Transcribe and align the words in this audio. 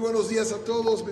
Muy 0.00 0.12
buenos 0.12 0.30
días 0.30 0.50
a 0.50 0.56
todos. 0.56 1.04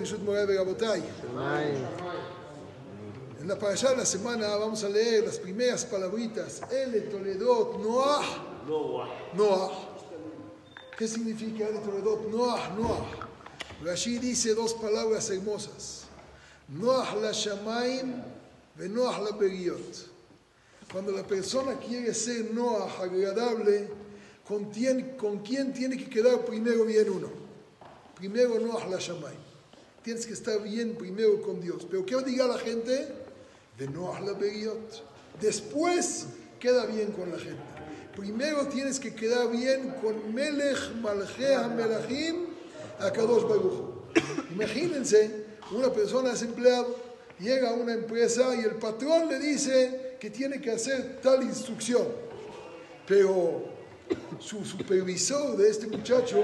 En 3.39 3.47
la 3.47 3.59
parasha 3.59 3.91
de 3.91 3.97
la 3.97 4.05
semana 4.05 4.55
vamos 4.55 4.83
a 4.83 4.89
leer 4.89 5.25
las 5.27 5.37
primeras 5.37 5.85
palabritas. 5.85 6.63
El 6.71 7.07
Toledot 7.07 7.77
Noah. 7.83 8.25
Noah. 9.35 9.71
¿Qué 10.97 11.07
significa 11.07 11.67
El 11.67 11.79
Toledot 11.81 12.31
Noah? 12.31 12.75
Noah. 12.79 13.05
Rashi 13.83 14.17
dice 14.17 14.55
dos 14.55 14.73
palabras 14.73 15.29
hermosas. 15.29 16.05
Noah 16.67 17.15
la 17.21 17.31
Shamaim 17.31 18.15
ve 18.75 18.89
Noah 18.89 19.19
la 19.19 19.37
Beriot. 19.37 20.07
Cuando 20.91 21.11
la 21.11 21.21
persona 21.21 21.75
quiere 21.75 22.11
ser 22.15 22.51
Noah 22.51 22.89
agradable, 23.03 23.87
¿con 24.47 24.71
quién, 24.71 25.15
¿con 25.15 25.43
quién 25.43 25.73
tiene 25.73 25.95
que 25.95 26.09
quedar 26.09 26.43
primero 26.43 26.85
bien 26.85 27.07
uno? 27.07 27.48
Primero 28.19 28.59
Noah 28.59 28.85
la 28.87 28.97
Shamaim. 28.97 29.39
Tienes 30.03 30.25
que 30.25 30.33
estar 30.33 30.61
bien 30.61 30.95
primero 30.95 31.41
con 31.41 31.61
Dios. 31.61 31.87
Pero 31.89 32.05
¿qué 32.05 32.17
diga 32.25 32.47
la 32.47 32.57
gente? 32.57 33.07
De 33.77 33.87
Noah 33.87 34.19
la. 34.19 34.33
Después 35.39 36.27
queda 36.59 36.85
bien 36.85 37.13
con 37.13 37.31
la 37.31 37.39
gente. 37.39 37.63
Primero 38.17 38.67
tienes 38.67 38.99
que 38.99 39.15
quedar 39.15 39.49
bien 39.49 39.95
con 40.01 40.33
Melech 40.33 40.93
Malchea 41.01 41.69
Melachim 41.69 42.47
Akadosh 42.99 43.43
Baruch. 43.43 44.11
Imagínense, 44.51 45.45
una 45.71 45.93
persona 45.93 46.33
es 46.33 46.41
empleado, 46.41 46.97
llega 47.39 47.69
a 47.69 47.73
una 47.73 47.93
empresa 47.93 48.53
y 48.53 48.65
el 48.65 48.75
patrón 48.75 49.29
le 49.29 49.39
dice 49.39 50.17
que 50.19 50.29
tiene 50.29 50.59
que 50.59 50.71
hacer 50.71 51.21
tal 51.21 51.41
instrucción. 51.43 52.05
Pero 53.07 53.63
su 54.39 54.65
supervisor 54.65 55.55
de 55.55 55.69
este 55.69 55.87
muchacho 55.87 56.43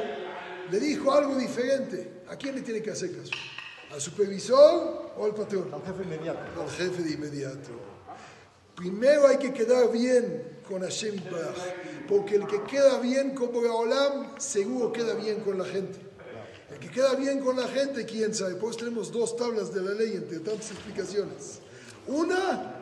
le 0.71 0.79
dijo 0.79 1.11
algo 1.11 1.35
diferente. 1.35 2.21
¿A 2.27 2.35
quién 2.35 2.55
le 2.55 2.61
tiene 2.61 2.81
que 2.81 2.91
hacer 2.91 3.15
caso? 3.15 3.31
¿Al 3.91 4.01
supervisor 4.01 5.13
o 5.17 5.25
al 5.25 5.35
patrón? 5.35 5.71
Al 5.73 5.81
jefe 5.83 6.03
inmediato. 6.03 6.61
Al 6.61 6.69
jefe 6.69 7.03
de 7.03 7.11
inmediato. 7.13 7.71
Primero 8.75 9.27
hay 9.27 9.37
que 9.37 9.53
quedar 9.53 9.91
bien 9.91 10.59
con 10.67 10.81
Hashem 10.81 11.15
Baraj, 11.31 11.55
porque 12.07 12.35
el 12.35 12.47
que 12.47 12.61
queda 12.63 12.99
bien 12.99 13.33
con 13.33 13.53
Boraholam 13.53 14.37
seguro 14.37 14.91
queda 14.91 15.13
bien 15.13 15.41
con 15.41 15.57
la 15.57 15.65
gente. 15.65 15.99
El 16.71 16.79
que 16.79 16.89
queda 16.89 17.15
bien 17.15 17.39
con 17.39 17.55
la 17.55 17.67
gente, 17.67 18.05
quién 18.05 18.33
sabe. 18.33 18.55
Pues 18.55 18.75
tenemos 18.75 19.11
dos 19.11 19.37
tablas 19.37 19.73
de 19.73 19.81
la 19.81 19.93
ley 19.93 20.13
entre 20.15 20.39
tantas 20.39 20.71
explicaciones. 20.71 21.59
Una, 22.07 22.73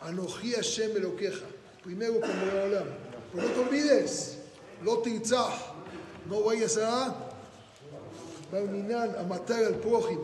Anoji 0.00 0.52
Hashem 0.52 0.96
lo 1.02 1.14
queja. 1.16 1.44
Primero 1.82 2.20
con 2.20 2.30
Boraholam. 2.40 2.88
Pero 3.34 3.48
no 3.48 3.54
te 3.54 3.60
olvides, 3.60 4.38
lo 4.82 4.98
tirzah. 4.98 5.74
No 6.28 6.42
vayas 6.42 6.76
a 6.78 7.14
a 8.52 9.22
matar 9.24 9.64
al 9.64 9.74
prójimo. 9.76 10.22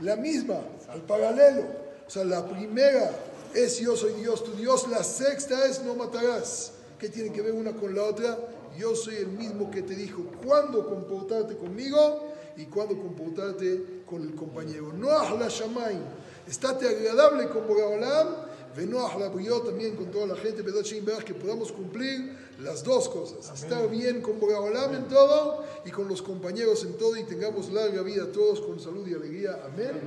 La 0.00 0.16
misma, 0.16 0.60
al 0.90 1.00
paralelo. 1.02 1.62
O 2.06 2.10
sea, 2.10 2.24
la 2.24 2.46
primera 2.46 3.10
es 3.54 3.78
yo 3.78 3.96
soy 3.96 4.14
Dios, 4.14 4.44
tu 4.44 4.52
Dios. 4.52 4.88
La 4.88 5.02
sexta 5.02 5.66
es 5.66 5.82
no 5.82 5.94
matarás. 5.94 6.72
¿Qué 6.98 7.08
tiene 7.08 7.32
que 7.32 7.40
ver 7.40 7.52
una 7.52 7.72
con 7.72 7.94
la 7.94 8.04
otra? 8.04 8.38
Yo 8.78 8.94
soy 8.94 9.16
el 9.16 9.28
mismo 9.28 9.70
que 9.70 9.82
te 9.82 9.94
dijo 9.94 10.22
cuándo 10.44 10.86
comportarte 10.86 11.56
conmigo 11.56 12.28
y 12.56 12.66
cuándo 12.66 12.96
comportarte 12.96 14.02
con 14.06 14.22
el 14.22 14.34
compañero. 14.34 14.92
No 14.92 15.08
la 15.38 15.48
shamay. 15.48 15.98
Estate 16.46 16.88
agradable 16.88 17.48
con 17.48 17.66
Bogaolam. 17.66 18.51
Venoach 18.76 19.18
la 19.18 19.30
también 19.64 19.96
con 19.96 20.10
toda 20.10 20.26
la 20.26 20.36
gente, 20.36 20.62
que 21.24 21.34
podamos 21.34 21.70
cumplir 21.72 22.36
las 22.60 22.82
dos 22.82 23.08
cosas. 23.08 23.52
Estar 23.54 23.88
bien 23.90 24.20
con 24.22 24.38
Bogaolam 24.40 24.94
en 24.94 25.08
todo 25.08 25.64
y 25.84 25.90
con 25.90 26.08
los 26.08 26.22
compañeros 26.22 26.84
en 26.84 26.96
todo 26.96 27.16
y 27.16 27.24
tengamos 27.24 27.70
larga 27.70 28.02
vida 28.02 28.30
todos 28.32 28.60
con 28.60 28.80
salud 28.80 29.06
y 29.06 29.14
alegría. 29.14 29.60
Amén. 29.64 30.02